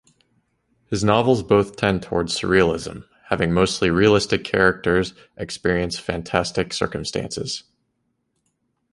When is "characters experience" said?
4.43-5.99